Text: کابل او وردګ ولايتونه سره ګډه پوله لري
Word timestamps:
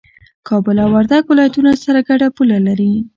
کابل 0.47 0.75
او 0.83 0.89
وردګ 0.95 1.23
ولايتونه 1.27 1.71
سره 1.83 1.99
ګډه 2.09 2.27
پوله 2.35 2.57
لري 2.67 2.93